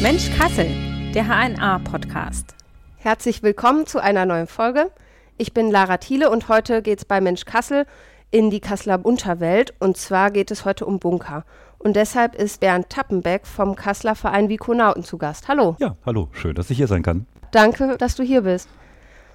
[0.00, 0.68] Mensch Kassel,
[1.12, 2.54] der HNA-Podcast.
[2.96, 4.90] Herzlich willkommen zu einer neuen Folge.
[5.36, 7.86] Ich bin Lara Thiele und heute geht es bei Mensch Kassel
[8.30, 9.74] in die Kasseler Unterwelt.
[9.80, 11.44] Und zwar geht es heute um Bunker.
[11.78, 15.48] Und deshalb ist Bernd Tappenbeck vom Kasseler Verein Vikonauten zu Gast.
[15.48, 15.74] Hallo.
[15.80, 16.28] Ja, hallo.
[16.32, 17.26] Schön, dass ich hier sein kann.
[17.50, 18.68] Danke, dass du hier bist.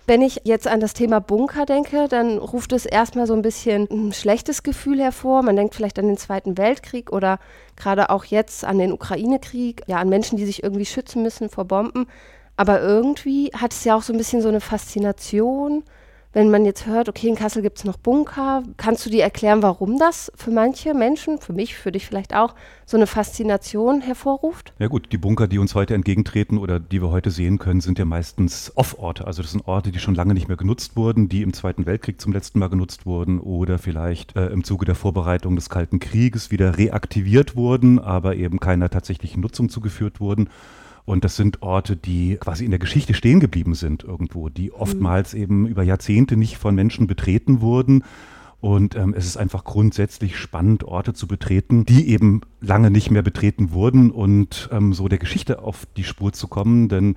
[0.10, 3.88] Wenn ich jetzt an das Thema Bunker denke, dann ruft es erstmal so ein bisschen
[3.92, 5.44] ein schlechtes Gefühl hervor.
[5.44, 7.38] Man denkt vielleicht an den Zweiten Weltkrieg oder
[7.76, 11.66] gerade auch jetzt an den Ukraine-Krieg, ja, an Menschen, die sich irgendwie schützen müssen vor
[11.66, 12.08] Bomben.
[12.58, 15.84] Aber irgendwie hat es ja auch so ein bisschen so eine Faszination
[16.32, 19.64] wenn man jetzt hört, okay, in Kassel gibt es noch Bunker, kannst du dir erklären,
[19.64, 22.54] warum das für manche Menschen, für mich, für dich vielleicht auch,
[22.86, 24.74] so eine Faszination hervorruft?
[24.78, 27.98] Ja gut, die Bunker, die uns heute entgegentreten oder die wir heute sehen können, sind
[27.98, 29.26] ja meistens Off-Orte.
[29.26, 32.22] Also das sind Orte, die schon lange nicht mehr genutzt wurden, die im Zweiten Weltkrieg
[32.22, 36.52] zum letzten Mal genutzt wurden oder vielleicht äh, im Zuge der Vorbereitung des Kalten Krieges
[36.52, 40.50] wieder reaktiviert wurden, aber eben keiner tatsächlichen Nutzung zugeführt wurden.
[41.06, 45.34] Und das sind Orte, die quasi in der Geschichte stehen geblieben sind irgendwo, die oftmals
[45.34, 45.42] mhm.
[45.42, 48.04] eben über Jahrzehnte nicht von Menschen betreten wurden.
[48.62, 53.22] Und ähm, es ist einfach grundsätzlich spannend, Orte zu betreten, die eben lange nicht mehr
[53.22, 56.90] betreten wurden und ähm, so der Geschichte auf die Spur zu kommen.
[56.90, 57.16] Denn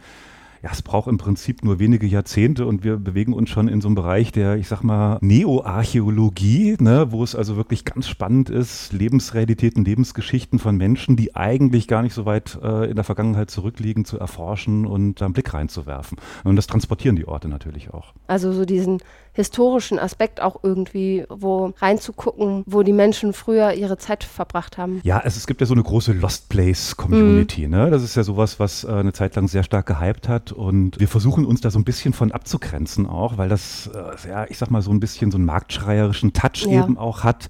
[0.62, 3.88] ja, es braucht im Prinzip nur wenige Jahrzehnte und wir bewegen uns schon in so
[3.88, 8.92] einem Bereich der, ich sag mal, Neoarchäologie, ne, wo es also wirklich ganz spannend ist,
[8.92, 14.04] Lebensrealitäten, Lebensgeschichten von Menschen, die eigentlich gar nicht so weit äh, in der Vergangenheit zurückliegen,
[14.04, 16.18] zu erforschen und da einen Blick reinzuwerfen.
[16.44, 18.14] Und das transportieren die Orte natürlich auch.
[18.28, 18.98] Also so diesen
[19.32, 25.00] historischen Aspekt auch irgendwie, wo reinzugucken, wo die Menschen früher ihre Zeit verbracht haben.
[25.04, 27.66] Ja, es, es gibt ja so eine große Lost Place Community.
[27.66, 27.70] Mhm.
[27.70, 27.90] Ne?
[27.90, 31.08] Das ist ja sowas, was äh, eine Zeit lang sehr stark gehypt hat und wir
[31.08, 34.70] versuchen uns da so ein bisschen von abzugrenzen auch, weil das, äh, ja, ich sag
[34.70, 36.82] mal, so ein bisschen so einen marktschreierischen Touch ja.
[36.84, 37.48] eben auch hat.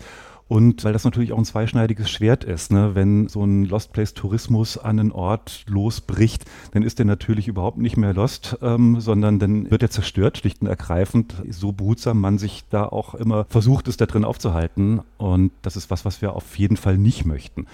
[0.53, 2.91] Und weil das natürlich auch ein zweischneidiges Schwert ist, ne?
[2.93, 7.79] wenn so ein Lost Place Tourismus an einen Ort losbricht, dann ist der natürlich überhaupt
[7.79, 12.37] nicht mehr lost, ähm, sondern dann wird er zerstört, schlicht und ergreifend, so behutsam man
[12.37, 15.01] sich da auch immer versucht, es da drin aufzuhalten.
[15.17, 17.65] Und das ist was, was wir auf jeden Fall nicht möchten.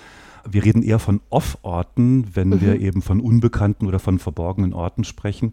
[0.48, 2.60] Wir reden eher von Off-Orten, wenn mhm.
[2.60, 5.52] wir eben von unbekannten oder von verborgenen Orten sprechen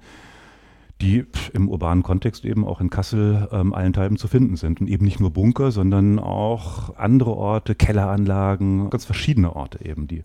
[1.01, 4.79] die im urbanen Kontext eben auch in Kassel ähm, allenthalben zu finden sind.
[4.79, 10.23] Und eben nicht nur Bunker, sondern auch andere Orte, Kelleranlagen, ganz verschiedene Orte eben, die,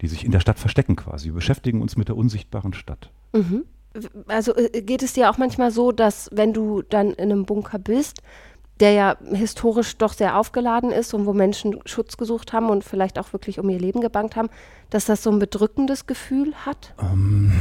[0.00, 1.28] die sich in der Stadt verstecken quasi.
[1.28, 3.10] Wir beschäftigen uns mit der unsichtbaren Stadt.
[3.32, 3.64] Mhm.
[4.26, 7.78] Also äh, geht es dir auch manchmal so, dass wenn du dann in einem Bunker
[7.78, 8.22] bist,
[8.80, 13.18] der ja historisch doch sehr aufgeladen ist und wo Menschen Schutz gesucht haben und vielleicht
[13.18, 14.48] auch wirklich um ihr Leben gebankt haben,
[14.90, 16.94] dass das so ein bedrückendes Gefühl hat?
[17.00, 17.52] Ähm,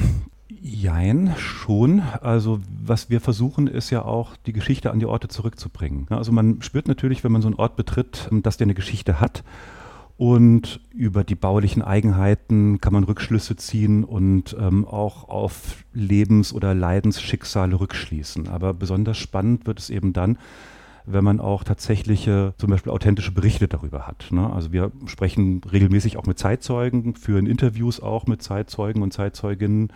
[0.59, 2.01] Jein, schon.
[2.22, 6.07] Also was wir versuchen, ist ja auch, die Geschichte an die Orte zurückzubringen.
[6.09, 9.44] Also man spürt natürlich, wenn man so einen Ort betritt, dass der eine Geschichte hat.
[10.17, 16.75] Und über die baulichen Eigenheiten kann man Rückschlüsse ziehen und ähm, auch auf Lebens- oder
[16.75, 18.47] Leidensschicksale rückschließen.
[18.47, 20.38] Aber besonders spannend wird es eben dann,
[21.06, 24.28] wenn man auch tatsächliche, zum Beispiel authentische Berichte darüber hat.
[24.29, 24.51] Ne?
[24.51, 29.91] Also wir sprechen regelmäßig auch mit Zeitzeugen, führen Interviews auch mit Zeitzeugen und Zeitzeuginnen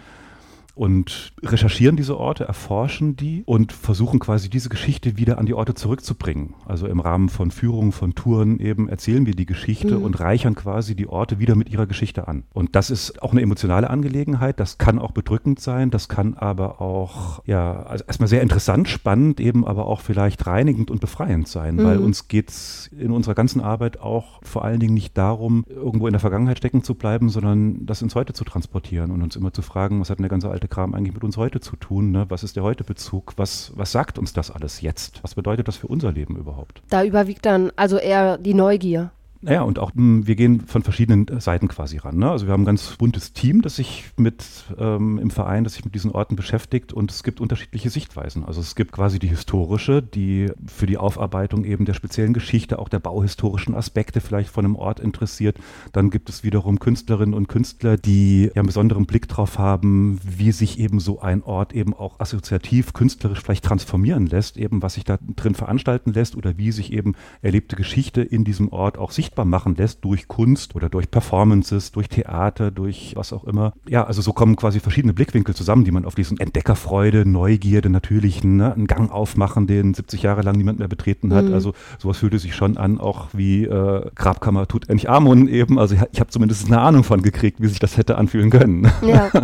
[0.76, 5.74] und recherchieren diese Orte, erforschen die und versuchen quasi diese Geschichte wieder an die Orte
[5.74, 6.54] zurückzubringen.
[6.66, 10.04] Also im Rahmen von Führungen, von Touren eben erzählen wir die Geschichte mhm.
[10.04, 12.44] und reichern quasi die Orte wieder mit ihrer Geschichte an.
[12.54, 16.82] Und das ist auch eine emotionale Angelegenheit, das kann auch bedrückend sein, das kann aber
[16.82, 21.78] auch, ja, also erstmal sehr interessant, spannend, eben aber auch vielleicht reinigend und befreiend sein,
[21.78, 21.84] mhm.
[21.86, 26.08] weil uns geht es in unserer ganzen Arbeit auch vor allen Dingen nicht darum, irgendwo
[26.08, 29.54] in der Vergangenheit stecken zu bleiben, sondern das ins Heute zu transportieren und uns immer
[29.54, 32.12] zu fragen, was hat eine ganze alte alte Kram eigentlich mit uns heute zu tun?
[32.12, 32.26] Ne?
[32.30, 33.34] Was ist der Heute-Bezug?
[33.38, 35.22] Was, was sagt uns das alles jetzt?
[35.24, 36.82] Was bedeutet das für unser Leben überhaupt?
[36.90, 39.12] Da überwiegt dann also eher die Neugier.
[39.46, 42.18] Naja, und auch hm, wir gehen von verschiedenen Seiten quasi ran.
[42.18, 42.32] Ne?
[42.32, 44.44] Also wir haben ein ganz buntes Team, das sich mit
[44.80, 48.44] ähm, im Verein, das sich mit diesen Orten beschäftigt und es gibt unterschiedliche Sichtweisen.
[48.44, 52.90] Also es gibt quasi die historische, die für die Aufarbeitung eben der speziellen Geschichte, auch
[52.90, 55.58] der bauhistorischen Aspekte vielleicht von einem Ort interessiert.
[55.94, 60.54] Dann gibt es wiederum Künstlerinnen und Künstler, die ja einen besonderen Blick drauf haben, wie
[60.54, 65.04] sich eben so ein Ort eben auch assoziativ, künstlerisch vielleicht transformieren lässt, eben was sich
[65.04, 69.35] da drin veranstalten lässt oder wie sich eben erlebte Geschichte in diesem Ort auch sichtbar
[69.36, 73.74] sichtbar machen lässt durch Kunst oder durch Performances, durch Theater, durch was auch immer.
[73.88, 78.56] Ja, also so kommen quasi verschiedene Blickwinkel zusammen, die man auf diesen Entdeckerfreude, Neugierde, natürlichen,
[78.56, 81.46] ne, einen Gang aufmachen, den 70 Jahre lang niemand mehr betreten hat.
[81.46, 81.54] Mhm.
[81.54, 85.80] Also sowas fühlte sich schon an, auch wie äh, Grabkammer tut endlich Amun eben.
[85.80, 88.90] Also ich, ich habe zumindest eine Ahnung von gekriegt, wie sich das hätte anfühlen können.
[89.02, 89.30] Ja.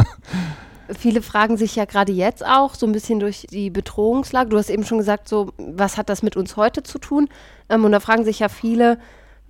[0.98, 4.50] Viele fragen sich ja gerade jetzt auch so ein bisschen durch die Bedrohungslage.
[4.50, 7.30] Du hast eben schon gesagt, so was hat das mit uns heute zu tun?
[7.70, 8.98] Ähm, und da fragen sich ja viele,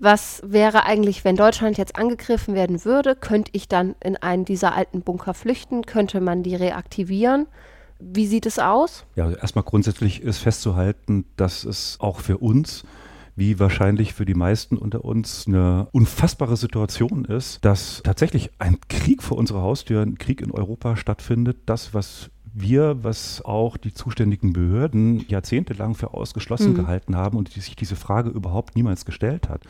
[0.04, 3.16] Was wäre eigentlich, wenn Deutschland jetzt angegriffen werden würde?
[3.16, 5.86] Könnte ich dann in einen dieser alten Bunker flüchten?
[5.86, 7.46] Könnte man die reaktivieren?
[8.00, 9.06] Wie sieht es aus?
[9.16, 12.84] Ja, also erstmal grundsätzlich ist festzuhalten, dass es auch für uns
[13.36, 19.22] wie wahrscheinlich für die meisten unter uns eine unfassbare Situation ist, dass tatsächlich ein Krieg
[19.22, 21.58] vor unserer Haustür, ein Krieg in Europa stattfindet.
[21.68, 26.76] Das, was wir, was auch die zuständigen Behörden jahrzehntelang für ausgeschlossen mhm.
[26.76, 29.64] gehalten haben und die sich diese Frage überhaupt niemals gestellt hat.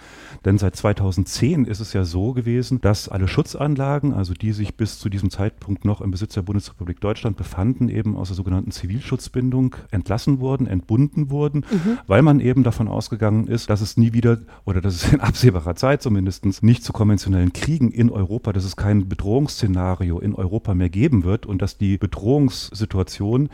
[0.45, 4.99] Denn seit 2010 ist es ja so gewesen, dass alle Schutzanlagen, also die sich bis
[4.99, 9.75] zu diesem Zeitpunkt noch im Besitz der Bundesrepublik Deutschland befanden, eben aus der sogenannten Zivilschutzbindung
[9.91, 11.99] entlassen wurden, entbunden wurden, mhm.
[12.07, 15.75] weil man eben davon ausgegangen ist, dass es nie wieder oder dass es in absehbarer
[15.75, 20.89] Zeit zumindest nicht zu konventionellen Kriegen in Europa, dass es kein Bedrohungsszenario in Europa mehr
[20.89, 23.49] geben wird und dass die Bedrohungs Situation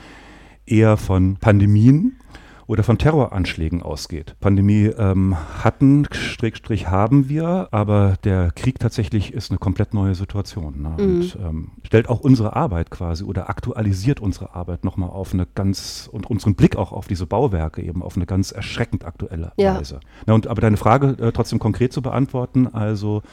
[0.66, 2.19] eher von Pandemien
[2.68, 4.36] oder von Terroranschlägen ausgeht.
[4.42, 10.81] Pandemie ähm, hatten, Strich, haben wir, aber der Krieg tatsächlich ist eine komplett neue Situation.
[10.81, 10.90] Ne?
[10.90, 10.98] Mhm.
[10.98, 16.10] Und ähm, stellt auch unsere Arbeit quasi oder aktualisiert unsere Arbeit nochmal auf eine ganz,
[16.12, 19.80] und unseren Blick auch auf diese Bauwerke eben auf eine ganz erschreckend aktuelle ja.
[19.80, 20.02] Weise.
[20.25, 23.24] Na, und aber deine Frage äh, trotzdem konkret zu beantworten, also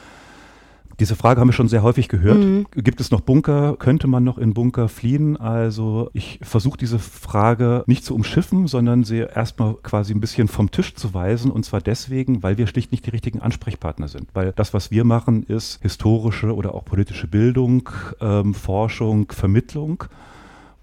[0.99, 2.37] diese Frage haben wir schon sehr häufig gehört.
[2.37, 2.65] Mhm.
[2.71, 3.75] Gibt es noch Bunker?
[3.77, 5.37] Könnte man noch in Bunker fliehen?
[5.37, 10.71] Also ich versuche diese Frage nicht zu umschiffen, sondern sie erstmal quasi ein bisschen vom
[10.71, 11.51] Tisch zu weisen.
[11.51, 14.27] Und zwar deswegen, weil wir schlicht nicht die richtigen Ansprechpartner sind.
[14.33, 17.89] Weil das, was wir machen, ist historische oder auch politische Bildung,
[18.21, 20.05] ähm, Forschung, Vermittlung.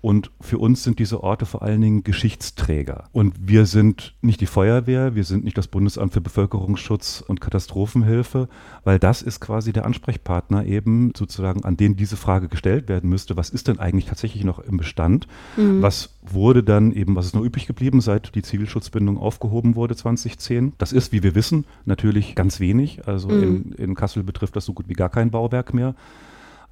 [0.03, 3.05] Und für uns sind diese Orte vor allen Dingen Geschichtsträger.
[3.13, 8.49] Und wir sind nicht die Feuerwehr, wir sind nicht das Bundesamt für Bevölkerungsschutz und Katastrophenhilfe,
[8.83, 13.37] weil das ist quasi der Ansprechpartner eben sozusagen, an den diese Frage gestellt werden müsste.
[13.37, 15.29] Was ist denn eigentlich tatsächlich noch im Bestand?
[15.57, 15.83] Mhm.
[15.83, 20.73] Was wurde dann eben, was ist noch übrig geblieben, seit die Zivilschutzbindung aufgehoben wurde 2010?
[20.79, 23.07] Das ist, wie wir wissen, natürlich ganz wenig.
[23.07, 23.43] Also mhm.
[23.43, 25.95] in, in Kassel betrifft das so gut wie gar kein Bauwerk mehr.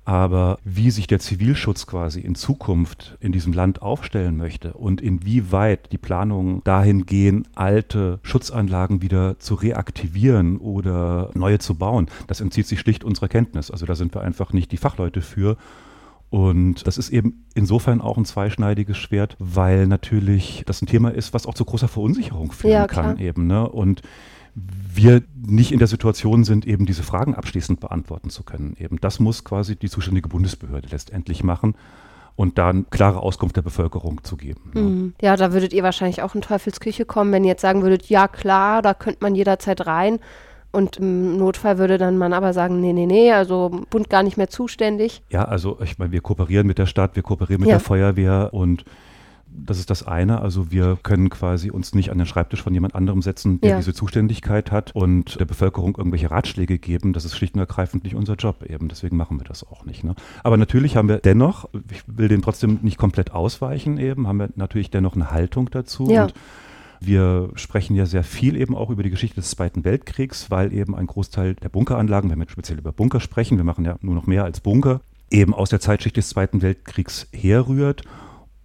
[0.05, 5.93] Aber wie sich der Zivilschutz quasi in Zukunft in diesem Land aufstellen möchte und inwieweit
[5.93, 12.67] die Planungen dahin gehen, alte Schutzanlagen wieder zu reaktivieren oder neue zu bauen, das entzieht
[12.67, 13.70] sich schlicht unserer Kenntnis.
[13.70, 15.56] Also da sind wir einfach nicht die Fachleute für.
[16.31, 21.35] Und das ist eben insofern auch ein zweischneidiges Schwert, weil natürlich das ein Thema ist,
[21.35, 23.49] was auch zu großer Verunsicherung führen ja, kann eben.
[23.49, 23.69] Ne?
[23.69, 24.03] Und
[24.93, 28.77] wir nicht in der Situation sind, eben diese Fragen abschließend beantworten zu können.
[28.79, 31.75] Eben das muss quasi die zuständige Bundesbehörde letztendlich machen
[32.37, 34.71] und dann klare Auskunft der Bevölkerung zu geben.
[34.75, 34.81] Ne?
[34.81, 35.15] Mhm.
[35.21, 38.29] Ja, da würdet ihr wahrscheinlich auch in Teufelsküche kommen, wenn ihr jetzt sagen würdet, ja
[38.29, 40.19] klar, da könnte man jederzeit rein.
[40.73, 44.37] Und im Notfall würde dann man aber sagen, nee, nee, nee, also Bund gar nicht
[44.37, 45.23] mehr zuständig.
[45.29, 47.77] Ja, also ich meine, wir kooperieren mit der Stadt, wir kooperieren mit ja.
[47.77, 48.85] der Feuerwehr und
[49.52, 50.41] das ist das eine.
[50.41, 53.76] Also wir können quasi uns nicht an den Schreibtisch von jemand anderem setzen, der ja.
[53.76, 57.12] diese Zuständigkeit hat und der Bevölkerung irgendwelche Ratschläge geben.
[57.12, 58.88] Das ist schlicht und ergreifend nicht unser Job eben.
[58.88, 60.05] Deswegen machen wir das auch nicht.
[60.05, 60.14] Ne?
[60.43, 64.50] Aber natürlich haben wir dennoch, ich will den trotzdem nicht komplett ausweichen eben, haben wir
[64.56, 66.11] natürlich dennoch eine Haltung dazu.
[66.11, 66.25] Ja.
[66.25, 66.35] Und
[67.00, 70.94] wir sprechen ja sehr viel eben auch über die Geschichte des Zweiten Weltkriegs, weil eben
[70.94, 74.26] ein Großteil der Bunkeranlagen, wenn wir speziell über Bunker sprechen, wir machen ja nur noch
[74.26, 75.00] mehr als Bunker,
[75.31, 78.05] eben aus der Zeitschicht des Zweiten Weltkriegs herrührt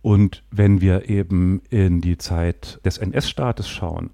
[0.06, 4.12] und wenn wir eben in die Zeit des NS-Staates schauen,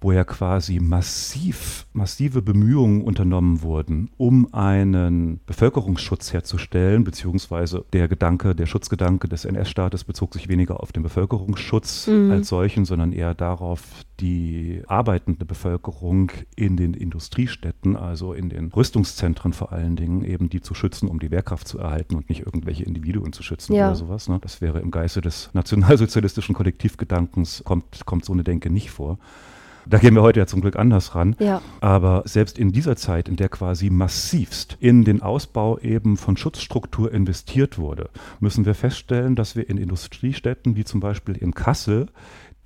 [0.00, 8.54] wo ja quasi massiv, massive Bemühungen unternommen wurden, um einen Bevölkerungsschutz herzustellen, beziehungsweise der Gedanke,
[8.54, 12.30] der Schutzgedanke des NS-Staates bezog sich weniger auf den Bevölkerungsschutz mhm.
[12.30, 13.82] als solchen, sondern eher darauf,
[14.20, 20.60] die arbeitende Bevölkerung in den Industriestädten, also in den Rüstungszentren vor allen Dingen, eben die
[20.60, 23.88] zu schützen, um die Wehrkraft zu erhalten und nicht irgendwelche Individuen zu schützen ja.
[23.88, 24.28] oder sowas.
[24.28, 24.38] Ne?
[24.40, 29.18] Das wäre im Geiste des nationalsozialistischen Kollektivgedankens, kommt, kommt so eine Denke nicht vor.
[29.86, 31.36] Da gehen wir heute ja zum Glück anders ran.
[31.38, 31.62] Ja.
[31.80, 37.12] Aber selbst in dieser Zeit, in der quasi massivst in den Ausbau eben von Schutzstruktur
[37.12, 38.10] investiert wurde,
[38.40, 42.06] müssen wir feststellen, dass wir in Industriestädten wie zum Beispiel in Kassel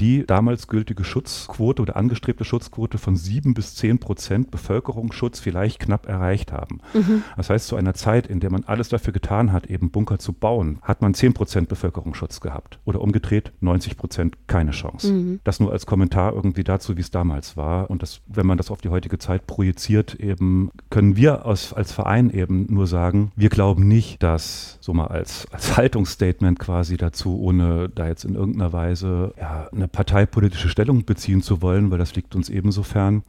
[0.01, 6.09] die damals gültige Schutzquote oder angestrebte Schutzquote von sieben bis zehn Prozent Bevölkerungsschutz vielleicht knapp
[6.09, 6.81] erreicht haben.
[6.93, 7.23] Mhm.
[7.37, 10.33] Das heißt, zu einer Zeit, in der man alles dafür getan hat, eben Bunker zu
[10.33, 12.79] bauen, hat man zehn Prozent Bevölkerungsschutz gehabt.
[12.85, 15.13] Oder umgedreht 90 Prozent keine Chance.
[15.13, 15.41] Mhm.
[15.45, 17.91] Das nur als Kommentar irgendwie dazu, wie es damals war.
[17.91, 21.93] Und das, wenn man das auf die heutige Zeit projiziert, eben können wir aus, als
[21.93, 27.41] Verein eben nur sagen, wir glauben nicht, dass so mal als, als Haltungsstatement quasi dazu,
[27.41, 31.99] ohne da jetzt in irgendeiner Weise ja, eine eine parteipolitische Stellung beziehen zu wollen, weil
[31.99, 33.23] das liegt uns ebenso fern.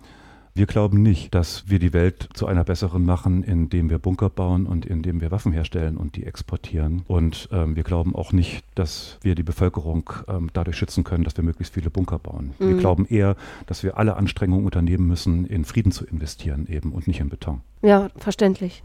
[0.58, 4.66] Wir glauben nicht, dass wir die Welt zu einer besseren machen, indem wir Bunker bauen
[4.68, 7.02] und indem wir Waffen herstellen und die exportieren.
[7.08, 11.36] Und ähm, wir glauben auch nicht, dass wir die Bevölkerung ähm, dadurch schützen können, dass
[11.36, 12.54] wir möglichst viele Bunker bauen.
[12.58, 12.70] Mhm.
[12.70, 13.36] Wir glauben eher,
[13.66, 17.60] dass wir alle Anstrengungen unternehmen müssen, in Frieden zu investieren eben und nicht in Beton.
[17.82, 18.82] Ja, verständlich.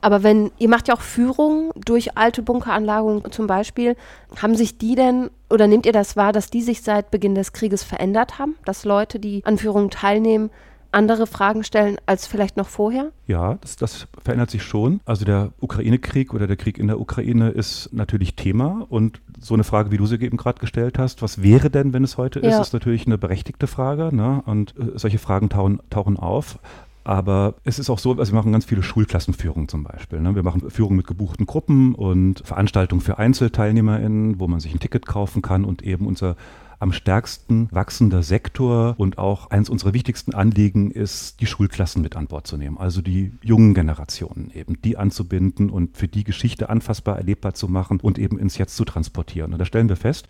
[0.00, 3.96] Aber wenn, ihr macht ja auch Führungen durch alte Bunkeranlagen zum Beispiel,
[4.40, 7.52] haben sich die denn oder nehmt ihr das wahr, dass die sich seit Beginn des
[7.52, 8.56] Krieges verändert haben?
[8.64, 10.50] Dass Leute, die an Führungen teilnehmen,
[10.92, 13.12] andere Fragen stellen als vielleicht noch vorher?
[13.26, 15.00] Ja, das, das verändert sich schon.
[15.04, 19.64] Also der Ukraine-Krieg oder der Krieg in der Ukraine ist natürlich Thema und so eine
[19.64, 22.48] Frage, wie du sie eben gerade gestellt hast, was wäre denn, wenn es heute ja.
[22.48, 24.14] ist, ist natürlich eine berechtigte Frage.
[24.14, 24.42] Ne?
[24.46, 26.58] Und äh, solche Fragen tauchen, tauchen auf.
[27.06, 30.20] Aber es ist auch so, also wir machen ganz viele Schulklassenführungen zum Beispiel.
[30.20, 30.34] Ne?
[30.34, 35.06] Wir machen Führungen mit gebuchten Gruppen und Veranstaltungen für EinzelteilnehmerInnen, wo man sich ein Ticket
[35.06, 36.34] kaufen kann und eben unser
[36.80, 42.26] am stärksten wachsender Sektor und auch eines unserer wichtigsten Anliegen ist, die Schulklassen mit an
[42.26, 47.18] Bord zu nehmen, also die jungen Generationen eben, die anzubinden und für die Geschichte anfassbar
[47.18, 49.52] erlebbar zu machen und eben ins Jetzt zu transportieren.
[49.52, 50.26] Und da stellen wir fest,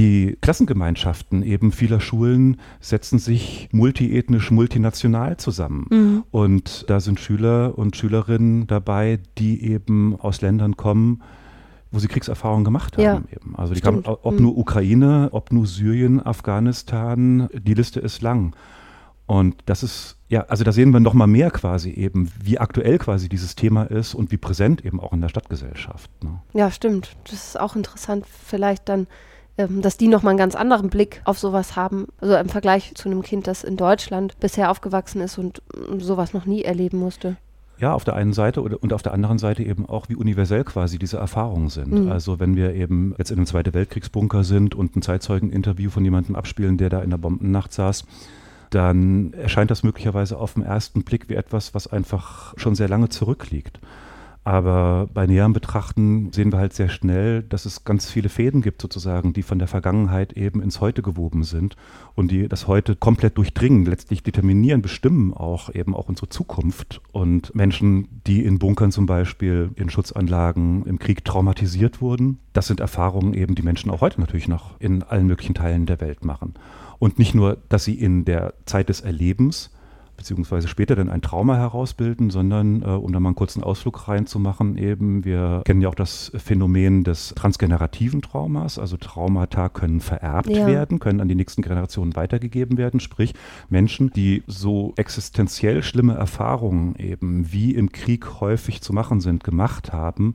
[0.00, 5.86] die Klassengemeinschaften eben vieler Schulen setzen sich multiethnisch, multinational zusammen.
[5.90, 6.24] Mhm.
[6.30, 11.22] Und da sind Schüler und Schülerinnen dabei, die eben aus Ländern kommen,
[11.90, 13.04] wo sie Kriegserfahrungen gemacht haben.
[13.04, 13.54] Ja, eben.
[13.56, 14.42] Also die kamen, ob mhm.
[14.42, 18.56] nur Ukraine, ob nur Syrien, Afghanistan, die Liste ist lang.
[19.26, 22.96] Und das ist, ja, also da sehen wir noch mal mehr quasi eben, wie aktuell
[22.96, 26.10] quasi dieses Thema ist und wie präsent eben auch in der Stadtgesellschaft.
[26.24, 26.40] Ne?
[26.54, 27.16] Ja, stimmt.
[27.24, 29.06] Das ist auch interessant, vielleicht dann,
[29.60, 32.06] ähm, dass die noch mal einen ganz anderen Blick auf sowas haben.
[32.20, 36.32] Also im Vergleich zu einem Kind, das in Deutschland bisher aufgewachsen ist und mm, sowas
[36.32, 37.36] noch nie erleben musste.
[37.78, 40.98] Ja, auf der einen Seite und auf der anderen Seite eben auch, wie universell quasi
[40.98, 42.04] diese Erfahrungen sind.
[42.04, 42.12] Mhm.
[42.12, 46.36] Also wenn wir eben jetzt in einem Zweiten Weltkriegsbunker sind und ein Zeitzeugeninterview von jemandem
[46.36, 48.04] abspielen, der da in der Bombennacht saß,
[48.68, 53.08] dann erscheint das möglicherweise auf den ersten Blick wie etwas, was einfach schon sehr lange
[53.08, 53.80] zurückliegt.
[54.50, 58.82] Aber bei näherem Betrachten sehen wir halt sehr schnell, dass es ganz viele Fäden gibt
[58.82, 61.76] sozusagen, die von der Vergangenheit eben ins Heute gewoben sind
[62.16, 67.00] und die das Heute komplett durchdringen, letztlich determinieren, bestimmen auch eben auch unsere Zukunft.
[67.12, 72.80] Und Menschen, die in Bunkern zum Beispiel, in Schutzanlagen im Krieg traumatisiert wurden, das sind
[72.80, 76.54] Erfahrungen eben, die Menschen auch heute natürlich noch in allen möglichen Teilen der Welt machen.
[76.98, 79.70] Und nicht nur, dass sie in der Zeit des Erlebens
[80.20, 84.76] beziehungsweise später dann ein Trauma herausbilden, sondern äh, um da mal einen kurzen Ausflug reinzumachen,
[84.76, 90.66] eben, wir kennen ja auch das Phänomen des transgenerativen Traumas, also Traumata können vererbt ja.
[90.66, 93.32] werden, können an die nächsten Generationen weitergegeben werden, sprich
[93.70, 99.90] Menschen, die so existenziell schlimme Erfahrungen eben, wie im Krieg häufig zu machen sind, gemacht
[99.90, 100.34] haben,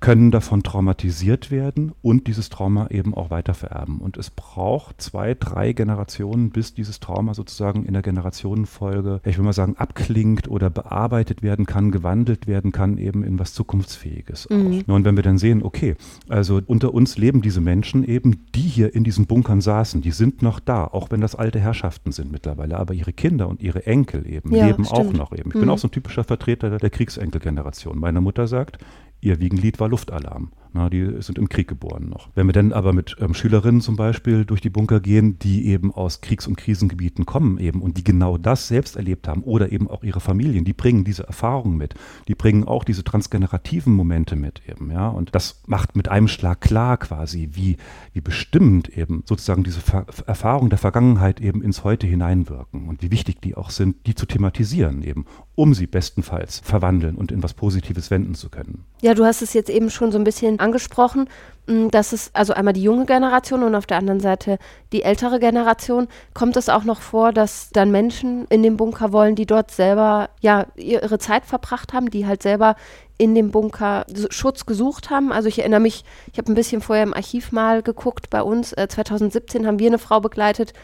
[0.00, 3.98] können davon traumatisiert werden und dieses Trauma eben auch weitervererben.
[3.98, 9.44] Und es braucht zwei, drei Generationen, bis dieses Trauma sozusagen in der Generationenfolge, ich will
[9.44, 14.48] mal sagen, abklingt oder bearbeitet werden kann, gewandelt werden kann, eben in was Zukunftsfähiges.
[14.50, 14.84] Mhm.
[14.86, 15.96] Und wenn wir dann sehen, okay,
[16.28, 20.42] also unter uns leben diese Menschen eben, die hier in diesen Bunkern saßen, die sind
[20.42, 24.30] noch da, auch wenn das alte Herrschaften sind mittlerweile, aber ihre Kinder und ihre Enkel
[24.30, 25.00] eben ja, leben stimmt.
[25.00, 25.48] auch noch eben.
[25.48, 25.60] Ich mhm.
[25.60, 27.98] bin auch so ein typischer Vertreter der Kriegsenkelgeneration.
[27.98, 28.78] Meine Mutter sagt,
[29.26, 30.52] ihr Wiegenlied war Luftalarm.
[30.76, 32.28] Na, die sind im Krieg geboren noch.
[32.34, 35.90] Wenn wir dann aber mit ähm, Schülerinnen zum Beispiel durch die Bunker gehen, die eben
[35.90, 39.88] aus Kriegs- und Krisengebieten kommen eben und die genau das selbst erlebt haben oder eben
[39.88, 41.94] auch ihre Familien, die bringen diese Erfahrungen mit.
[42.28, 45.08] Die bringen auch diese transgenerativen Momente mit eben, ja.
[45.08, 47.78] Und das macht mit einem Schlag klar quasi, wie,
[48.12, 53.10] wie bestimmend eben sozusagen diese Ver Erfahrungen der Vergangenheit eben ins Heute hineinwirken und wie
[53.10, 57.54] wichtig die auch sind, die zu thematisieren eben, um sie bestenfalls verwandeln und in was
[57.54, 58.84] Positives wenden zu können.
[59.00, 61.28] Ja, du hast es jetzt eben schon so ein bisschen angesprochen,
[61.66, 64.58] mm, dass es also einmal die junge Generation und auf der anderen Seite
[64.92, 66.08] die ältere Generation.
[66.34, 70.28] Kommt es auch noch vor, dass dann Menschen in den Bunker wollen, die dort selber
[70.40, 72.76] ja ihre Zeit verbracht haben, die halt selber
[73.18, 75.32] in dem Bunker Schutz gesucht haben.
[75.32, 78.72] Also ich erinnere mich, ich habe ein bisschen vorher im Archiv mal geguckt bei uns.
[78.72, 80.74] Äh, 2017 haben wir eine Frau begleitet,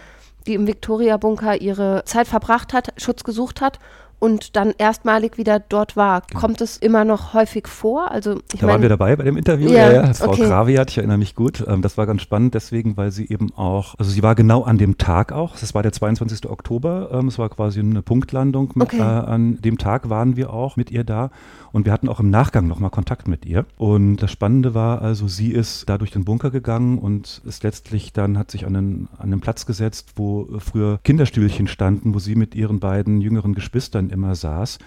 [0.46, 3.78] die im Victoria-Bunker ihre Zeit verbracht hat, Schutz gesucht hat
[4.22, 6.22] und dann erstmalig wieder dort war.
[6.32, 8.12] Kommt es immer noch häufig vor?
[8.12, 9.68] Also, ich da mein, waren wir dabei bei dem Interview.
[9.68, 10.14] Ja, ja, ja.
[10.14, 10.44] Frau okay.
[10.44, 11.64] Kraviat, ich erinnere mich gut.
[11.66, 14.78] Ähm, das war ganz spannend deswegen, weil sie eben auch, also sie war genau an
[14.78, 16.48] dem Tag auch, das war der 22.
[16.48, 18.70] Oktober, ähm, es war quasi eine Punktlandung.
[18.76, 19.00] Mit, okay.
[19.00, 21.30] äh, an dem Tag waren wir auch mit ihr da
[21.72, 23.66] und wir hatten auch im Nachgang nochmal Kontakt mit ihr.
[23.76, 28.12] Und das Spannende war also, sie ist da durch den Bunker gegangen und ist letztlich
[28.12, 32.36] dann, hat sich an einen, an einen Platz gesetzt, wo früher Kinderstühlchen standen, wo sie
[32.36, 34.78] mit ihren beiden jüngeren Geschwistern immer saß.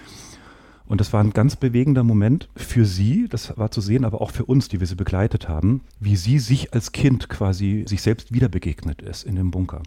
[0.87, 4.29] Und das war ein ganz bewegender Moment für sie, das war zu sehen, aber auch
[4.29, 8.31] für uns, die wir sie begleitet haben, wie sie sich als Kind quasi sich selbst
[8.31, 9.81] wieder begegnet ist in dem Bunker.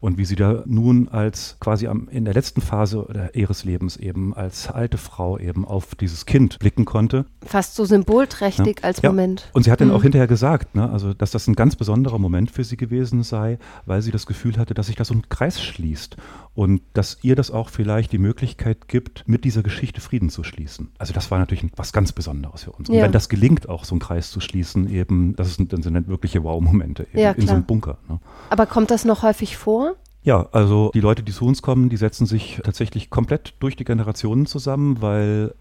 [0.00, 4.34] und wie sie da nun als quasi am, in der letzten Phase ihres Lebens eben
[4.34, 7.26] als alte Frau eben auf dieses Kind blicken konnte.
[7.44, 8.84] Fast so symbolträchtig ja.
[8.84, 9.10] als ja.
[9.10, 9.50] Moment.
[9.52, 9.94] Und sie hat dann mhm.
[9.94, 13.58] auch hinterher gesagt, ne, also dass das ein ganz besonderer Moment für sie gewesen sei,
[13.84, 16.16] weil sie das Gefühl hatte, dass sich da so ein Kreis schließt
[16.60, 20.90] und dass ihr das auch vielleicht die Möglichkeit gibt, mit dieser Geschichte Frieden zu schließen.
[20.98, 22.90] Also das war natürlich was ganz Besonderes für uns.
[22.90, 23.02] Und ja.
[23.02, 26.44] wenn das gelingt, auch so einen Kreis zu schließen, eben, das sind dann sind wirkliche
[26.44, 27.96] Wow-Momente ja, in so einem Bunker.
[28.10, 28.20] Ne?
[28.50, 29.94] Aber kommt das noch häufig vor?
[30.22, 33.84] Ja, also die Leute, die zu uns kommen, die setzen sich tatsächlich komplett durch die
[33.84, 35.54] Generationen zusammen, weil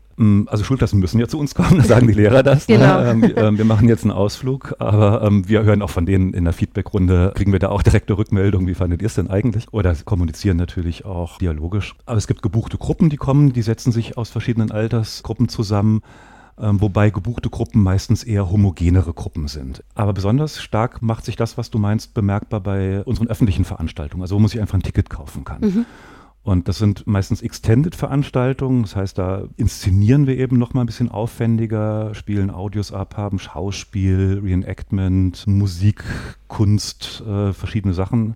[0.49, 2.67] also Schulklassen müssen ja zu uns kommen, da sagen die Lehrer das.
[2.67, 2.77] Ne?
[2.77, 3.13] Genau.
[3.13, 3.33] Ne?
[3.35, 6.53] Ähm, wir machen jetzt einen Ausflug, aber ähm, wir hören auch von denen in der
[6.53, 9.71] Feedbackrunde, kriegen wir da auch direkte Rückmeldungen, wie fandet ihr es denn eigentlich?
[9.71, 11.95] Oder kommunizieren natürlich auch dialogisch.
[12.05, 16.01] Aber es gibt gebuchte Gruppen, die kommen, die setzen sich aus verschiedenen Altersgruppen zusammen
[16.61, 19.83] ähm, wobei gebuchte Gruppen meistens eher homogenere Gruppen sind.
[19.95, 24.35] Aber besonders stark macht sich das, was du meinst, bemerkbar bei unseren öffentlichen Veranstaltungen, also
[24.35, 25.61] wo man sich einfach ein Ticket kaufen kann.
[25.61, 25.85] Mhm.
[26.49, 28.81] Und das sind meistens Extended-Veranstaltungen.
[28.81, 33.37] Das heißt, da inszenieren wir eben noch mal ein bisschen aufwendiger, spielen Audios ab, haben
[33.37, 36.03] Schauspiel, Reenactment, Musik,
[36.47, 38.35] Kunst, äh, verschiedene Sachen.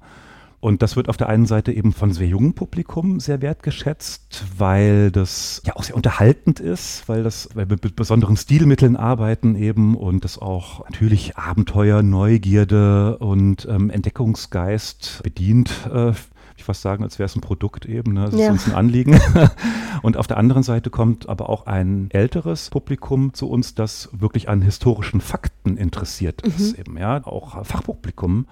[0.59, 5.09] Und das wird auf der einen Seite eben von sehr jungem Publikum sehr wertgeschätzt, weil
[5.09, 9.97] das ja auch sehr unterhaltend ist, weil das weil wir mit besonderen Stilmitteln arbeiten eben
[9.97, 15.89] und das auch natürlich Abenteuer, Neugierde und ähm, Entdeckungsgeist bedient.
[15.91, 16.13] Äh,
[16.57, 18.13] ich fast sagen, als wäre es ein Produkt eben.
[18.13, 18.25] Ne?
[18.25, 18.47] Das ja.
[18.47, 19.19] ist uns ein Anliegen.
[20.01, 24.49] Und auf der anderen Seite kommt aber auch ein älteres Publikum zu uns, das wirklich
[24.49, 26.51] an historischen Fakten interessiert mhm.
[26.55, 28.45] ist, eben, ja, auch Fachpublikum.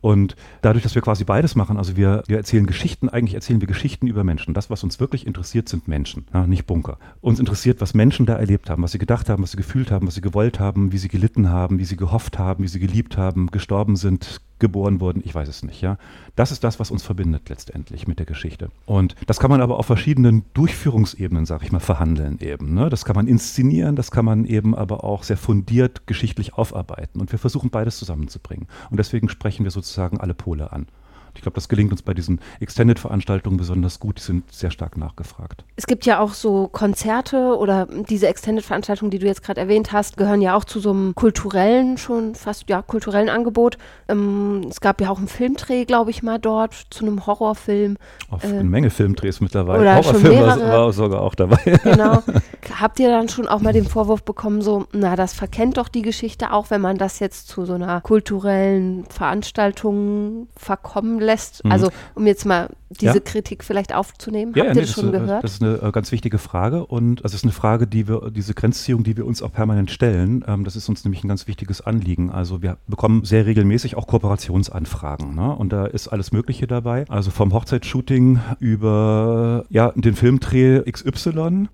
[0.00, 3.66] Und dadurch, dass wir quasi beides machen, also wir, wir erzählen Geschichten, eigentlich erzählen wir
[3.66, 4.54] Geschichten über Menschen.
[4.54, 6.98] Das, was uns wirklich interessiert, sind Menschen, ja, nicht Bunker.
[7.20, 10.06] Uns interessiert, was Menschen da erlebt haben, was sie gedacht haben, was sie gefühlt haben,
[10.06, 13.16] was sie gewollt haben, wie sie gelitten haben, wie sie gehofft haben, wie sie geliebt
[13.16, 15.98] haben, gestorben sind, geboren wurden, ich weiß es nicht, ja.
[16.36, 18.70] Das ist das, was uns verbindet letztendlich mit der Geschichte.
[18.86, 22.74] Und das kann man aber auf verschiedenen Durchführungsebenen, sag ich mal, verhandeln eben.
[22.74, 22.90] Ne?
[22.90, 27.20] Das kann man inszenieren, das kann man eben aber auch sehr fundiert geschichtlich aufarbeiten.
[27.20, 28.68] Und wir versuchen beides zusammenzubringen.
[28.90, 30.86] Und deswegen sprechen wir sozusagen alle Pole an.
[31.34, 34.18] Ich glaube, das gelingt uns bei diesen Extended-Veranstaltungen besonders gut.
[34.18, 35.64] Die sind sehr stark nachgefragt.
[35.76, 40.16] Es gibt ja auch so Konzerte oder diese Extended-Veranstaltungen, die du jetzt gerade erwähnt hast,
[40.16, 43.78] gehören ja auch zu so einem kulturellen, schon fast ja, kulturellen Angebot.
[44.08, 47.96] Ähm, es gab ja auch einen Filmdreh, glaube ich mal, dort zu einem Horrorfilm.
[48.30, 49.80] Auf äh, eine Menge Filmdrehs mittlerweile.
[49.80, 51.58] Oder Horrorfilm war, war sogar auch dabei.
[51.82, 52.22] Genau.
[52.80, 56.02] Habt ihr dann schon auch mal den Vorwurf bekommen, so, na, das verkennt doch die
[56.02, 61.38] Geschichte auch, wenn man das jetzt zu so einer kulturellen Veranstaltung verkommen lässt?
[61.38, 61.64] lässt?
[61.64, 61.72] Mhm.
[61.72, 63.20] Also um jetzt mal diese ja.
[63.20, 64.52] Kritik vielleicht aufzunehmen.
[64.54, 65.44] Ja, Habt ja, ihr nee, das schon das, gehört?
[65.44, 68.54] Das ist eine äh, ganz wichtige Frage und das ist eine Frage, die wir, diese
[68.54, 71.80] Grenzziehung, die wir uns auch permanent stellen, ähm, das ist uns nämlich ein ganz wichtiges
[71.80, 72.30] Anliegen.
[72.30, 75.54] Also wir bekommen sehr regelmäßig auch Kooperationsanfragen ne?
[75.54, 77.04] und da ist alles Mögliche dabei.
[77.08, 81.68] Also vom Hochzeitsshooting über ja, den Filmdreh XY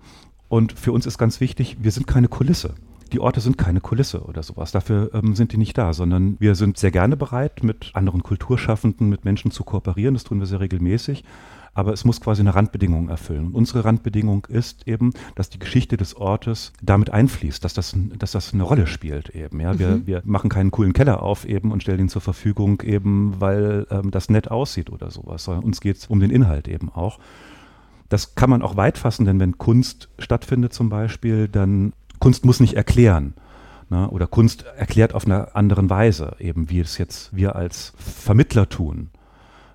[0.49, 2.75] und für uns ist ganz wichtig, wir sind keine Kulisse
[3.11, 4.71] die Orte sind keine Kulisse oder sowas.
[4.71, 9.09] Dafür ähm, sind die nicht da, sondern wir sind sehr gerne bereit, mit anderen Kulturschaffenden,
[9.09, 10.13] mit Menschen zu kooperieren.
[10.15, 11.23] Das tun wir sehr regelmäßig.
[11.77, 13.47] Aber es muss quasi eine Randbedingung erfüllen.
[13.47, 18.31] Und unsere Randbedingung ist eben, dass die Geschichte des Ortes damit einfließt, dass das, dass
[18.31, 19.59] das eine Rolle spielt eben.
[19.59, 19.77] Ja?
[19.77, 20.07] Wir, mhm.
[20.07, 24.09] wir machen keinen coolen Keller auf eben und stellen ihn zur Verfügung eben, weil ähm,
[24.09, 27.19] das nett aussieht oder sowas, sondern uns geht es um den Inhalt eben auch.
[28.07, 32.59] Das kann man auch weit fassen, denn wenn Kunst stattfindet zum Beispiel, dann Kunst muss
[32.59, 33.33] nicht erklären.
[33.89, 34.09] Ne?
[34.09, 39.09] Oder Kunst erklärt auf einer anderen Weise, eben wie es jetzt wir als Vermittler tun.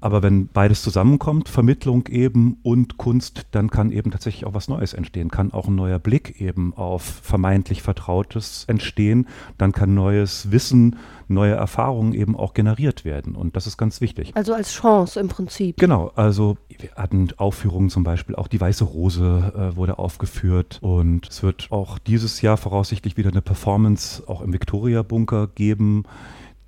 [0.00, 4.94] Aber wenn beides zusammenkommt, Vermittlung eben und Kunst, dann kann eben tatsächlich auch was Neues
[4.94, 10.96] entstehen, kann auch ein neuer Blick eben auf vermeintlich Vertrautes entstehen, dann kann neues Wissen,
[11.28, 13.34] neue Erfahrungen eben auch generiert werden.
[13.36, 14.32] Und das ist ganz wichtig.
[14.34, 15.76] Also als Chance im Prinzip.
[15.78, 20.78] Genau, also wir hatten Aufführungen zum Beispiel, auch die Weiße Rose äh, wurde aufgeführt.
[20.80, 26.04] Und es wird auch dieses Jahr voraussichtlich wieder eine Performance auch im Victoria Bunker geben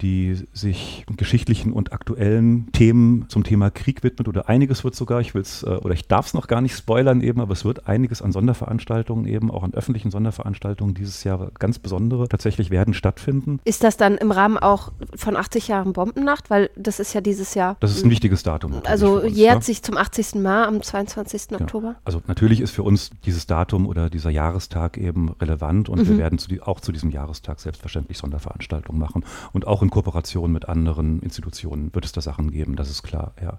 [0.02, 5.34] die sich geschichtlichen und aktuellen Themen zum Thema Krieg widmet oder einiges wird sogar, ich
[5.34, 7.86] will es äh, oder ich darf es noch gar nicht spoilern eben, aber es wird
[7.86, 13.60] einiges an Sonderveranstaltungen eben, auch an öffentlichen Sonderveranstaltungen dieses Jahr ganz besondere tatsächlich werden stattfinden.
[13.64, 17.54] Ist das dann im Rahmen auch von 80 Jahren Bombennacht, weil das ist ja dieses
[17.54, 17.76] Jahr.
[17.80, 18.74] Das ist ein wichtiges Datum.
[18.84, 19.60] Also uns, jährt ja?
[19.60, 20.34] sich zum 80.
[20.36, 21.52] Mal am 22.
[21.52, 21.60] Ja.
[21.60, 21.94] Oktober.
[22.04, 26.08] Also natürlich ist für uns dieses Datum oder dieser Jahrestag eben relevant und mhm.
[26.08, 30.50] wir werden zu die, auch zu diesem Jahrestag selbstverständlich Sonderveranstaltungen machen und auch in Kooperation
[30.50, 33.59] mit anderen Institutionen wird es da Sachen geben, das ist klar, ja.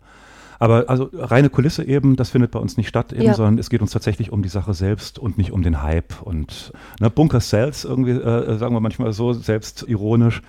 [0.60, 3.34] Aber also reine Kulisse eben, das findet bei uns nicht statt eben, ja.
[3.34, 6.22] sondern es geht uns tatsächlich um die Sache selbst und nicht um den Hype.
[6.22, 10.41] Und ne, Bunker Cells irgendwie, äh, sagen wir manchmal so, selbst ironisch,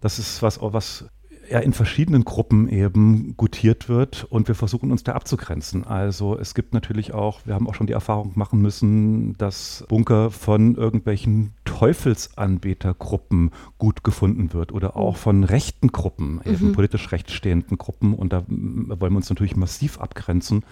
[0.00, 1.06] das ist was, was
[1.50, 5.84] ja in verschiedenen Gruppen eben gutiert wird und wir versuchen uns da abzugrenzen.
[5.84, 10.30] Also es gibt natürlich auch, wir haben auch schon die Erfahrung machen müssen, dass Bunker
[10.30, 16.72] von irgendwelchen Teufelsanbetergruppen gut gefunden wird oder auch von rechten Gruppen, eben mhm.
[16.72, 20.64] politisch rechtsstehenden Gruppen und da wollen wir uns natürlich massiv abgrenzen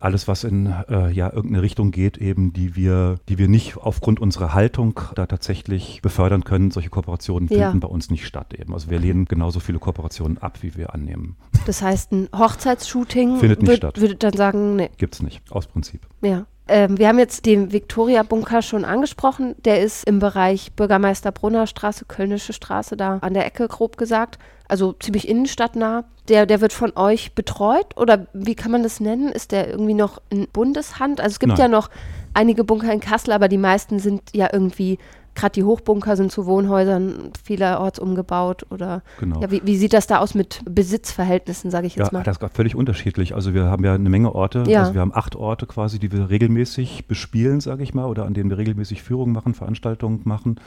[0.00, 4.18] alles, was in äh, ja, irgendeine Richtung geht, eben, die wir, die wir nicht aufgrund
[4.18, 6.70] unserer Haltung da tatsächlich befördern können.
[6.70, 7.72] Solche Kooperationen finden ja.
[7.72, 8.72] bei uns nicht statt eben.
[8.72, 11.36] Also wir lehnen genauso viele Kooperationen ab, wie wir annehmen.
[11.66, 14.00] Das heißt, ein Hochzeitsshooting findet nicht wird, statt.
[14.00, 14.90] Würde dann sagen, nee.
[14.96, 16.06] Gibt es nicht, aus Prinzip.
[16.22, 16.46] Ja.
[16.70, 19.56] Ähm, wir haben jetzt den Viktoria-Bunker schon angesprochen.
[19.64, 24.38] Der ist im Bereich Bürgermeister Brunner Straße, Kölnische Straße, da an der Ecke grob gesagt.
[24.68, 26.04] Also ziemlich innenstadtnah.
[26.28, 29.32] Der, der wird von euch betreut oder wie kann man das nennen?
[29.32, 31.20] Ist der irgendwie noch in Bundeshand?
[31.20, 31.60] Also es gibt Nein.
[31.60, 31.90] ja noch
[32.34, 34.98] einige Bunker in Kassel, aber die meisten sind ja irgendwie
[35.40, 39.40] gerade die Hochbunker sind zu Wohnhäusern vielerorts umgebaut oder genau.
[39.40, 42.22] ja, wie, wie, sieht das da aus mit Besitzverhältnissen, sage ich jetzt ja, mal?
[42.22, 43.34] Das ist völlig unterschiedlich.
[43.34, 44.80] Also wir haben ja eine Menge Orte, ja.
[44.80, 48.34] also wir haben acht Orte quasi, die wir regelmäßig bespielen, sage ich mal, oder an
[48.34, 50.60] denen wir regelmäßig Führungen machen, Veranstaltungen machen.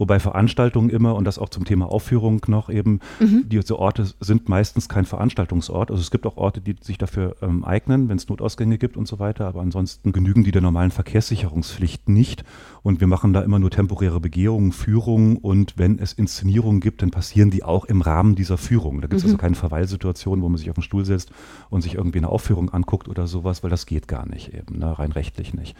[0.00, 3.44] Wobei Veranstaltungen immer, und das auch zum Thema Aufführung noch eben, mhm.
[3.50, 5.90] diese Orte sind meistens kein Veranstaltungsort.
[5.90, 9.06] Also es gibt auch Orte, die sich dafür ähm, eignen, wenn es Notausgänge gibt und
[9.06, 12.44] so weiter, aber ansonsten genügen die der normalen Verkehrssicherungspflicht nicht.
[12.80, 17.10] Und wir machen da immer nur temporäre Begehungen, Führungen und wenn es Inszenierungen gibt, dann
[17.10, 19.02] passieren die auch im Rahmen dieser Führung.
[19.02, 19.40] Da gibt es also mhm.
[19.40, 21.30] also keine Verweilsituation, wo man sich auf den Stuhl setzt
[21.68, 24.98] und sich irgendwie eine Aufführung anguckt oder sowas, weil das geht gar nicht eben, ne?
[24.98, 25.76] rein rechtlich nicht.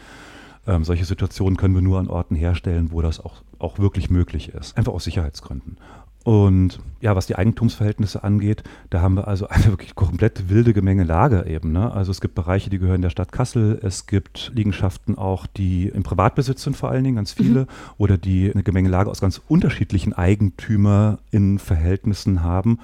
[0.66, 4.50] Ähm, solche Situationen können wir nur an Orten herstellen, wo das auch, auch wirklich möglich
[4.50, 4.76] ist.
[4.76, 5.76] Einfach aus Sicherheitsgründen.
[6.22, 11.46] Und ja, was die Eigentumsverhältnisse angeht, da haben wir also eine wirklich komplett wilde Gemengelage
[11.46, 11.72] eben.
[11.72, 11.90] Ne?
[11.92, 16.02] Also es gibt Bereiche, die gehören der Stadt Kassel, es gibt Liegenschaften auch, die im
[16.02, 17.66] Privatbesitz sind vor allen Dingen, ganz viele, mhm.
[17.96, 22.80] oder die eine Gemengelage aus ganz unterschiedlichen Eigentümer in Verhältnissen haben.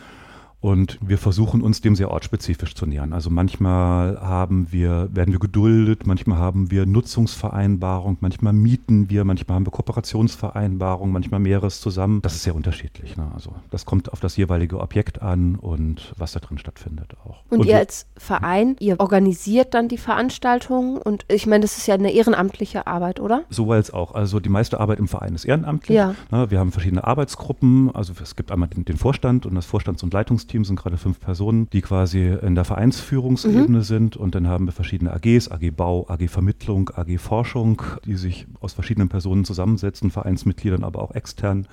[0.61, 3.13] Und wir versuchen uns dem sehr ortsspezifisch zu nähern.
[3.13, 9.57] Also manchmal haben wir, werden wir geduldet, manchmal haben wir Nutzungsvereinbarung, manchmal mieten wir, manchmal
[9.57, 12.21] haben wir Kooperationsvereinbarung, manchmal mehreres zusammen.
[12.23, 13.17] Das ist sehr unterschiedlich.
[13.17, 13.31] Ne?
[13.35, 17.45] Also das kommt auf das jeweilige Objekt an und was da drin stattfindet auch.
[17.49, 21.87] Und, und ihr als Verein, ihr organisiert dann die Veranstaltungen und ich meine, das ist
[21.87, 23.45] ja eine ehrenamtliche Arbeit, oder?
[23.51, 24.15] So als auch.
[24.15, 25.97] Also die meiste Arbeit im Verein ist ehrenamtlich.
[25.97, 26.17] Ja.
[26.33, 26.51] Ne?
[26.51, 27.95] Wir haben verschiedene Arbeitsgruppen.
[27.95, 30.97] Also es gibt einmal den, den Vorstand und das Vorstands- und Leitungsteam Team sind gerade
[30.97, 33.83] fünf Personen, die quasi in der Vereinsführungsebene mhm.
[33.83, 34.17] sind.
[34.17, 38.73] Und dann haben wir verschiedene AGs, AG Bau, AG Vermittlung, AG Forschung, die sich aus
[38.73, 41.67] verschiedenen Personen zusammensetzen, Vereinsmitgliedern, aber auch extern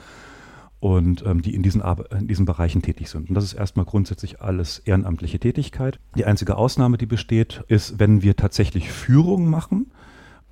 [0.80, 1.82] und ähm, die in diesen,
[2.20, 3.30] in diesen Bereichen tätig sind.
[3.30, 5.98] Und das ist erstmal grundsätzlich alles ehrenamtliche Tätigkeit.
[6.18, 9.92] Die einzige Ausnahme, die besteht, ist, wenn wir tatsächlich Führung machen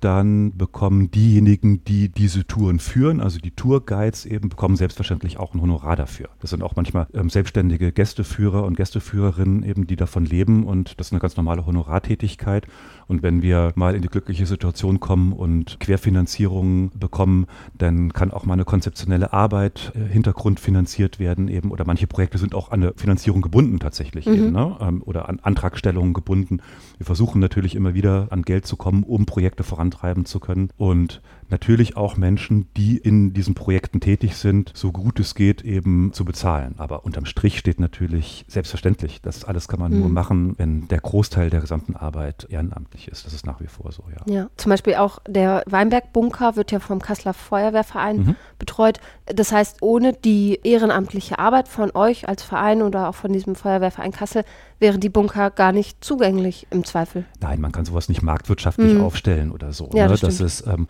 [0.02, 5.60] dann bekommen diejenigen, die diese Touren führen, also die Tourguides eben, bekommen selbstverständlich auch ein
[5.60, 6.28] Honorar dafür.
[6.40, 11.08] Das sind auch manchmal ähm, selbstständige Gästeführer und Gästeführerinnen eben, die davon leben und das
[11.08, 12.66] ist eine ganz normale Honorartätigkeit.
[13.06, 18.44] Und wenn wir mal in die glückliche Situation kommen und Querfinanzierungen bekommen, dann kann auch
[18.44, 22.82] mal eine konzeptionelle Arbeit äh, Hintergrund finanziert werden eben oder manche Projekte sind auch an
[22.82, 24.34] eine Finanzierung gebunden tatsächlich mhm.
[24.34, 24.76] eben, ne?
[24.80, 26.58] ähm, oder an Antragstellungen gebunden.
[26.98, 30.70] Wir versuchen natürlich immer wieder an Geld zu kommen, um Projekte voranzubringen vorantreiben zu können.
[30.76, 36.12] Und natürlich auch Menschen, die in diesen Projekten tätig sind, so gut es geht, eben
[36.14, 36.74] zu bezahlen.
[36.78, 40.00] Aber unterm Strich steht natürlich selbstverständlich, das alles kann man mhm.
[40.00, 43.26] nur machen, wenn der Großteil der gesamten Arbeit ehrenamtlich ist.
[43.26, 44.32] Das ist nach wie vor so, ja.
[44.32, 48.36] Ja, zum Beispiel auch der Weinberg-Bunker wird ja vom Kasseler Feuerwehrverein mhm.
[48.58, 49.00] betreut.
[49.26, 54.12] Das heißt, ohne die ehrenamtliche Arbeit von euch als Verein oder auch von diesem Feuerwehrverein
[54.12, 54.44] Kassel
[54.82, 57.24] wären die Bunker gar nicht zugänglich im Zweifel.
[57.40, 59.00] Nein, man kann sowas nicht marktwirtschaftlich mhm.
[59.00, 59.88] aufstellen oder so.
[59.94, 60.10] Ja, ne?
[60.10, 60.86] das, das ist ähm,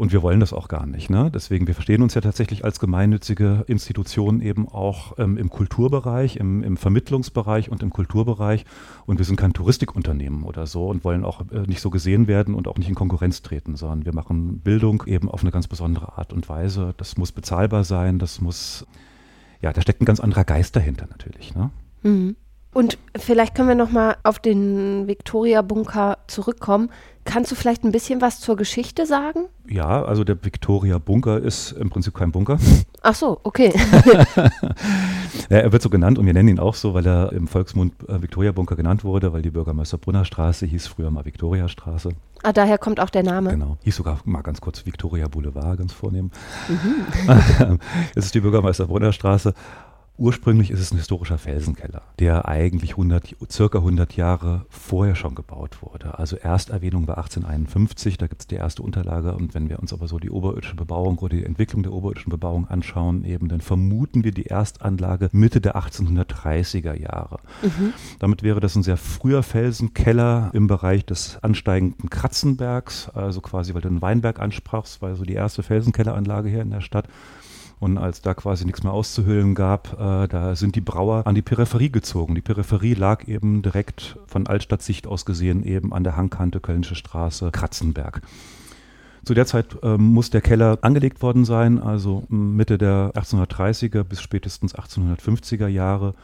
[0.00, 1.10] und wir wollen das auch gar nicht.
[1.10, 1.30] Ne?
[1.30, 6.62] Deswegen, wir verstehen uns ja tatsächlich als gemeinnützige Institution eben auch ähm, im Kulturbereich, im,
[6.62, 8.64] im, Vermittlungsbereich und im Kulturbereich.
[9.04, 12.54] Und wir sind kein Touristikunternehmen oder so und wollen auch äh, nicht so gesehen werden
[12.54, 16.16] und auch nicht in Konkurrenz treten, sondern wir machen Bildung eben auf eine ganz besondere
[16.16, 16.94] Art und Weise.
[16.96, 18.86] Das muss bezahlbar sein, das muss,
[19.60, 21.54] ja, da steckt ein ganz anderer Geist dahinter natürlich.
[21.54, 21.70] Ne?
[22.04, 22.36] Mhm.
[22.72, 26.90] Und vielleicht können wir noch mal auf den Victoria-Bunker zurückkommen.
[27.24, 29.46] Kannst du vielleicht ein bisschen was zur Geschichte sagen?
[29.68, 32.58] Ja, also der Victoria-Bunker ist im Prinzip kein Bunker.
[33.02, 33.72] Ach so, okay.
[35.50, 37.92] ja, er wird so genannt und wir nennen ihn auch so, weil er im Volksmund
[38.08, 42.10] äh, Victoria-Bunker genannt wurde, weil die Bürgermeister Brunner Straße hieß früher mal Victoria-Straße.
[42.42, 43.50] Ah, daher kommt auch der Name.
[43.50, 43.76] Genau.
[43.82, 46.30] Hieß sogar mal ganz kurz Victoria Boulevard, ganz vornehm.
[46.68, 47.78] Mhm.
[48.14, 49.54] es ist die Bürgermeister Brunner Straße.
[50.20, 55.78] Ursprünglich ist es ein historischer Felsenkeller, der eigentlich 100, circa 100 Jahre vorher schon gebaut
[55.80, 56.18] wurde.
[56.18, 59.32] Also Ersterwähnung war 1851, da gibt es die erste Unterlage.
[59.32, 62.68] Und wenn wir uns aber so die oberirdische Bebauung oder die Entwicklung der oberirdischen Bebauung
[62.68, 67.38] anschauen, eben, dann vermuten wir die Erstanlage Mitte der 1830er Jahre.
[67.62, 67.94] Mhm.
[68.18, 73.80] Damit wäre das ein sehr früher Felsenkeller im Bereich des ansteigenden Kratzenbergs, also quasi, weil
[73.80, 77.08] du den Weinberg ansprachst, war so die erste Felsenkelleranlage hier in der Stadt.
[77.80, 81.42] Und als da quasi nichts mehr auszuhüllen gab, äh, da sind die Brauer an die
[81.42, 82.34] Peripherie gezogen.
[82.34, 87.50] Die Peripherie lag eben direkt von Altstadtsicht aus gesehen eben an der Hangkante Kölnische Straße,
[87.50, 88.20] Kratzenberg.
[89.24, 94.20] Zu der Zeit ähm, muss der Keller angelegt worden sein, also Mitte der 1830er bis
[94.20, 96.14] spätestens 1850er Jahre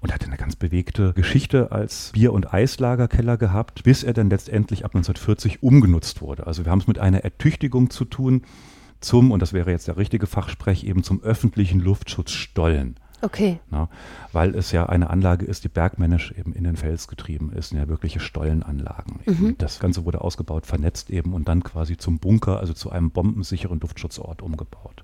[0.00, 4.84] und hatte eine ganz bewegte Geschichte als Bier- und Eislagerkeller gehabt, bis er dann letztendlich
[4.84, 6.46] ab 1940 umgenutzt wurde.
[6.46, 8.42] Also wir haben es mit einer Ertüchtigung zu tun,
[9.00, 12.96] zum, und das wäre jetzt der richtige Fachsprech, eben zum öffentlichen Luftschutz Stollen.
[13.22, 13.60] Okay.
[13.70, 13.88] Na,
[14.32, 17.88] weil es ja eine Anlage ist, die bergmännisch eben in den Fels getrieben ist, ja
[17.88, 19.20] wirkliche Stollenanlagen.
[19.24, 19.54] Mhm.
[19.58, 23.80] Das Ganze wurde ausgebaut, vernetzt eben und dann quasi zum Bunker, also zu einem bombensicheren
[23.80, 25.02] Luftschutzort umgebaut.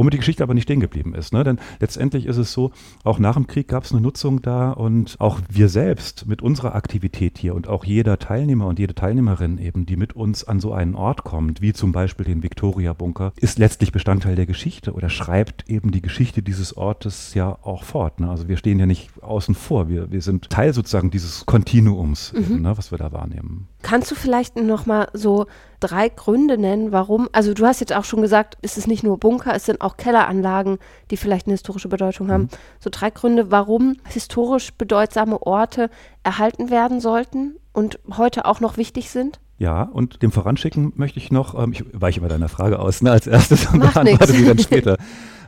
[0.00, 1.34] Womit die Geschichte aber nicht stehen geblieben ist.
[1.34, 1.44] Ne?
[1.44, 2.70] Denn letztendlich ist es so,
[3.04, 6.74] auch nach dem Krieg gab es eine Nutzung da und auch wir selbst mit unserer
[6.74, 10.72] Aktivität hier und auch jeder Teilnehmer und jede Teilnehmerin eben, die mit uns an so
[10.72, 15.68] einen Ort kommt, wie zum Beispiel den Victoria-Bunker, ist letztlich Bestandteil der Geschichte oder schreibt
[15.68, 18.20] eben die Geschichte dieses Ortes ja auch fort.
[18.20, 18.30] Ne?
[18.30, 22.40] Also wir stehen ja nicht außen vor, wir, wir sind Teil sozusagen dieses Kontinuums, mhm.
[22.40, 23.68] eben, ne, was wir da wahrnehmen.
[23.82, 25.46] Kannst du vielleicht nochmal so
[25.80, 29.18] drei Gründe nennen, warum, also du hast jetzt auch schon gesagt, es ist nicht nur
[29.18, 30.78] Bunker, es sind auch Kelleranlagen,
[31.10, 32.44] die vielleicht eine historische Bedeutung haben.
[32.44, 32.48] Mhm.
[32.78, 35.90] So drei Gründe, warum historisch bedeutsame Orte
[36.22, 39.40] erhalten werden sollten und heute auch noch wichtig sind?
[39.60, 43.10] Ja, und dem voranschicken möchte ich noch, ähm, ich weiche bei deiner Frage aus, ne,
[43.10, 44.96] als erstes und beantworte sie dann später.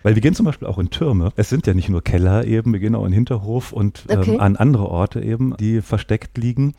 [0.03, 1.33] Weil wir gehen zum Beispiel auch in Türme.
[1.37, 4.39] Es sind ja nicht nur Keller eben, wir gehen auch in Hinterhof und ähm, okay.
[4.39, 6.75] an andere Orte eben, die versteckt liegen.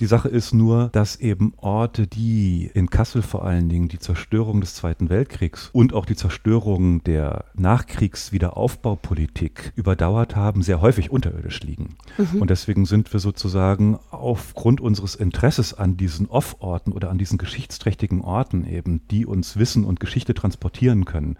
[0.00, 4.60] Die Sache ist nur, dass eben Orte, die in Kassel vor allen Dingen die Zerstörung
[4.60, 11.96] des Zweiten Weltkriegs und auch die Zerstörung der Nachkriegswiederaufbaupolitik überdauert haben, sehr häufig unterirdisch liegen.
[12.16, 12.40] Mhm.
[12.40, 18.20] Und deswegen sind wir sozusagen aufgrund unseres Interesses an diesen Off-Orten oder an diesen geschichtsträchtigen
[18.20, 21.36] Orten eben, die uns Wissen und Geschichte transportieren können,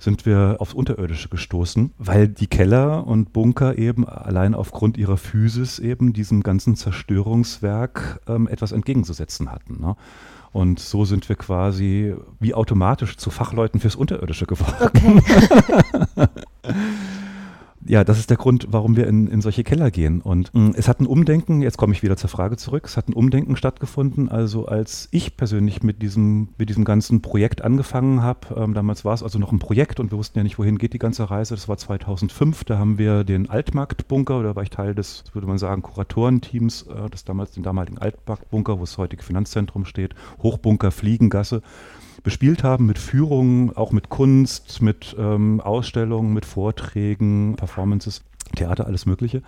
[0.00, 5.78] sind wir aufs Unterirdische gestoßen, weil die Keller und Bunker eben allein aufgrund ihrer Physis
[5.78, 9.80] eben diesem ganzen Zerstörungswerk ähm, etwas entgegenzusetzen hatten.
[9.80, 9.96] Ne?
[10.52, 15.18] Und so sind wir quasi wie automatisch zu Fachleuten fürs Unterirdische geworden.
[15.18, 16.26] Okay.
[17.90, 20.20] ja, das ist der Grund, warum wir in, in solche Keller gehen.
[20.20, 22.96] Und mh, mm, es hat ein Umdenken, jetzt komme ich wieder zur Frage zurück, es
[22.96, 24.28] hat ein Umdenken stattgefunden.
[24.28, 29.14] Also als ich persönlich mit diesem, mit diesem ganzen Projekt angefangen habe, ähm, damals war
[29.14, 31.56] es also noch ein Projekt und wir wussten ja nicht, wohin geht die ganze Reise.
[31.56, 35.58] Das war 2005, da haben wir den Altmarktbunker, oder war ich Teil des, würde man
[35.58, 41.60] sagen, Kuratorenteams, äh, das damals den damaligen Altmarktbunker, wo das heutige Finanzzentrum steht, Hochbunker Fliegengasse
[42.22, 48.22] bespielt haben mit Führungen, auch mit Kunst, mit ähm, Ausstellungen, mit Vorträgen, Performances,
[48.54, 49.42] Theater, alles Mögliche.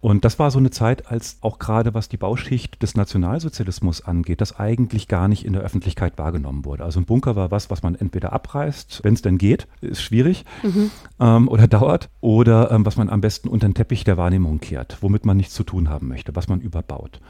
[0.00, 4.40] Und das war so eine Zeit, als auch gerade was die Bauschicht des Nationalsozialismus angeht,
[4.40, 6.84] das eigentlich gar nicht in der Öffentlichkeit wahrgenommen wurde.
[6.84, 10.44] Also ein Bunker war was, was man entweder abreißt, wenn es denn geht, ist schwierig
[10.62, 10.92] mhm.
[11.18, 14.98] ähm, oder dauert, oder ähm, was man am besten unter den Teppich der Wahrnehmung kehrt,
[15.00, 17.20] womit man nichts zu tun haben möchte, was man überbaut.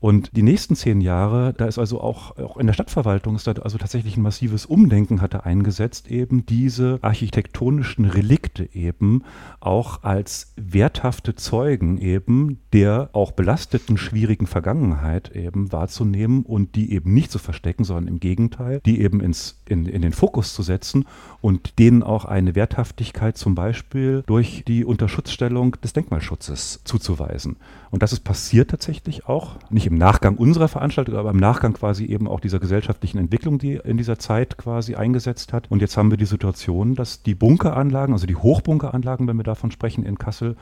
[0.00, 3.52] Und die nächsten zehn Jahre, da ist also auch, auch in der Stadtverwaltung ist da
[3.52, 9.24] also tatsächlich ein massives Umdenken hatte eingesetzt, eben diese architektonischen Relikte eben
[9.60, 17.12] auch als werthafte Zeugen eben der auch belasteten, schwierigen Vergangenheit eben wahrzunehmen und die eben
[17.12, 21.04] nicht zu verstecken, sondern im Gegenteil, die eben ins, in, in den Fokus zu setzen
[21.42, 27.56] und denen auch eine Werthaftigkeit zum Beispiel durch die Unterschutzstellung des Denkmalschutzes zuzuweisen.
[27.90, 32.04] Und das ist passiert tatsächlich auch, nicht im Nachgang unserer Veranstaltung, aber im Nachgang quasi
[32.04, 35.68] eben auch dieser gesellschaftlichen Entwicklung, die in dieser Zeit quasi eingesetzt hat.
[35.70, 39.72] Und jetzt haben wir die Situation, dass die Bunkeranlagen, also die Hochbunkeranlagen, wenn wir davon
[39.72, 40.56] sprechen in Kassel,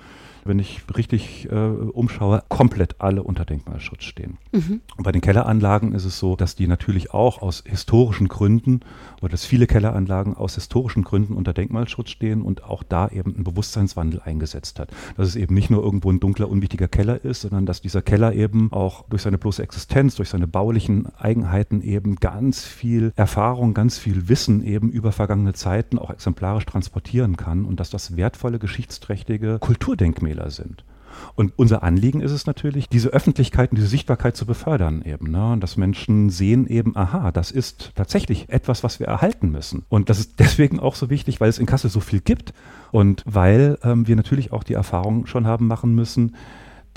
[0.48, 4.38] wenn ich richtig äh, umschaue, komplett alle unter Denkmalschutz stehen.
[4.52, 4.80] Mhm.
[4.96, 8.80] Und bei den Kelleranlagen ist es so, dass die natürlich auch aus historischen Gründen
[9.20, 13.44] oder dass viele Kelleranlagen aus historischen Gründen unter Denkmalschutz stehen und auch da eben ein
[13.44, 14.90] Bewusstseinswandel eingesetzt hat.
[15.16, 18.32] Dass es eben nicht nur irgendwo ein dunkler, unwichtiger Keller ist, sondern dass dieser Keller
[18.32, 23.98] eben auch durch seine bloße Existenz, durch seine baulichen Eigenheiten eben ganz viel Erfahrung, ganz
[23.98, 29.58] viel Wissen eben über vergangene Zeiten auch exemplarisch transportieren kann und dass das wertvolle, geschichtsträchtige
[29.58, 30.84] Kulturdenkmäler sind.
[31.34, 35.30] Und unser Anliegen ist es natürlich, diese Öffentlichkeit und diese Sichtbarkeit zu befördern eben.
[35.30, 35.52] Ne?
[35.52, 39.84] Und dass Menschen sehen eben, aha, das ist tatsächlich etwas, was wir erhalten müssen.
[39.88, 42.52] Und das ist deswegen auch so wichtig, weil es in Kassel so viel gibt
[42.90, 46.34] und weil ähm, wir natürlich auch die Erfahrung schon haben machen müssen,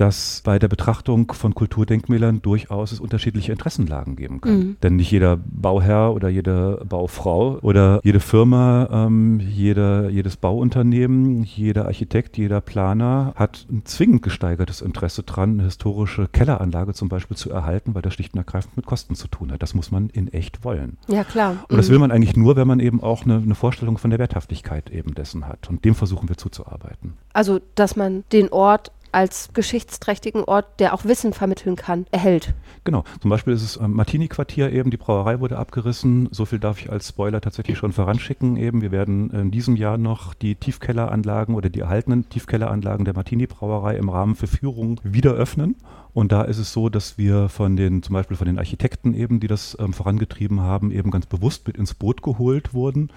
[0.01, 4.57] dass bei der Betrachtung von Kulturdenkmälern durchaus es unterschiedliche Interessenlagen geben kann.
[4.57, 4.77] Mhm.
[4.81, 11.85] Denn nicht jeder Bauherr oder jede Baufrau oder jede Firma, ähm, jeder, jedes Bauunternehmen, jeder
[11.85, 17.51] Architekt, jeder Planer hat ein zwingend gesteigertes Interesse daran, eine historische Kelleranlage zum Beispiel zu
[17.51, 19.61] erhalten, weil das schlicht und ergreifend mit Kosten zu tun hat.
[19.61, 20.97] Das muss man in echt wollen.
[21.09, 21.57] Ja, klar.
[21.69, 21.91] Und das mhm.
[21.91, 25.13] will man eigentlich nur, wenn man eben auch eine, eine Vorstellung von der Werthaftigkeit eben
[25.13, 25.69] dessen hat.
[25.69, 27.13] Und dem versuchen wir zuzuarbeiten.
[27.33, 32.53] Also, dass man den Ort als geschichtsträchtigen Ort, der auch Wissen vermitteln kann, erhält.
[32.83, 33.03] Genau.
[33.21, 36.29] Zum Beispiel ist es am Martini-Quartier eben, die Brauerei wurde abgerissen.
[36.31, 38.81] So viel darf ich als Spoiler tatsächlich schon voranschicken eben.
[38.81, 44.09] Wir werden in diesem Jahr noch die Tiefkelleranlagen oder die erhaltenen Tiefkelleranlagen der Martini-Brauerei im
[44.09, 45.75] Rahmen für Führung wieder öffnen.
[46.13, 49.39] Und da ist es so, dass wir von den, zum Beispiel von den Architekten eben,
[49.39, 53.11] die das ähm, vorangetrieben haben, eben ganz bewusst mit ins Boot geholt wurden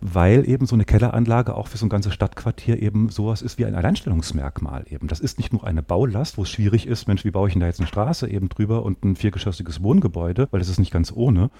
[0.00, 3.66] weil eben so eine Kelleranlage auch für so ein ganzes Stadtquartier eben sowas ist wie
[3.66, 5.08] ein Alleinstellungsmerkmal eben.
[5.08, 7.60] Das ist nicht nur eine Baulast, wo es schwierig ist, Mensch, wie baue ich denn
[7.60, 11.12] da jetzt eine Straße eben drüber und ein viergeschossiges Wohngebäude, weil das ist nicht ganz
[11.14, 11.50] ohne,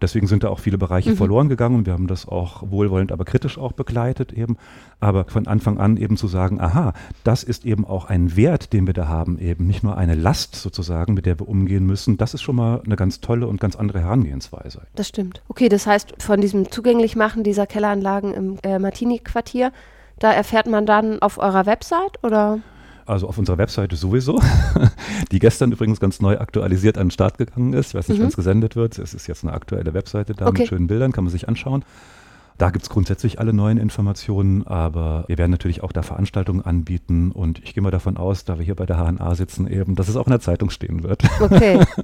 [0.00, 1.16] Deswegen sind da auch viele Bereiche mhm.
[1.16, 4.56] verloren gegangen und wir haben das auch wohlwollend, aber kritisch auch begleitet eben.
[5.00, 6.92] Aber von Anfang an eben zu sagen, aha,
[7.24, 10.56] das ist eben auch ein Wert, den wir da haben, eben nicht nur eine Last
[10.56, 12.16] sozusagen, mit der wir umgehen müssen.
[12.16, 14.82] Das ist schon mal eine ganz tolle und ganz andere Herangehensweise.
[14.94, 15.42] Das stimmt.
[15.48, 19.72] Okay, das heißt, von diesem Zugänglichmachen dieser Kelleranlagen im äh, Martini-Quartier,
[20.18, 22.60] da erfährt man dann auf eurer Website oder?
[23.08, 24.40] Also auf unserer Webseite sowieso,
[25.32, 27.88] die gestern übrigens ganz neu aktualisiert an den Start gegangen ist.
[27.88, 28.22] Ich weiß nicht, mhm.
[28.22, 28.98] wann es gesendet wird.
[28.98, 30.60] Es ist jetzt eine aktuelle Webseite da okay.
[30.60, 31.84] mit schönen Bildern, kann man sich anschauen.
[32.58, 37.30] Da gibt es grundsätzlich alle neuen Informationen, aber wir werden natürlich auch da Veranstaltungen anbieten
[37.30, 40.08] und ich gehe mal davon aus, da wir hier bei der HNA sitzen, eben, dass
[40.08, 41.22] es auch in der Zeitung stehen wird.
[41.40, 41.84] Okay.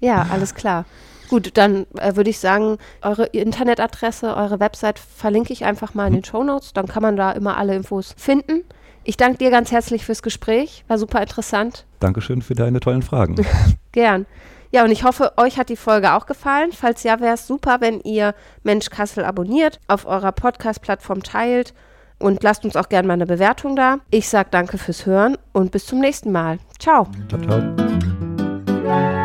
[0.00, 0.84] Ja, alles klar.
[1.28, 6.14] Gut, dann äh, würde ich sagen, eure Internetadresse, eure Website verlinke ich einfach mal in
[6.14, 6.16] mhm.
[6.16, 6.72] den Show Notes.
[6.72, 8.64] Dann kann man da immer alle Infos finden.
[9.04, 10.84] Ich danke dir ganz herzlich fürs Gespräch.
[10.88, 11.86] War super interessant.
[12.00, 13.36] Dankeschön für deine tollen Fragen.
[13.92, 14.26] Gern.
[14.70, 16.70] Ja, und ich hoffe, euch hat die Folge auch gefallen.
[16.72, 21.74] Falls ja, wäre es super, wenn ihr Mensch Kassel abonniert, auf eurer Podcast-Plattform teilt
[22.18, 23.98] und lasst uns auch gerne mal eine Bewertung da.
[24.10, 26.58] Ich sage danke fürs Hören und bis zum nächsten Mal.
[26.78, 27.06] Ciao.
[27.28, 29.21] Ciao, ciao.